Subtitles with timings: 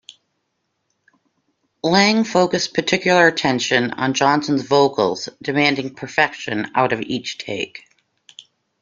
[1.83, 7.83] Lange focused particular attention on Johnson's vocals, demanding perfection out of each take.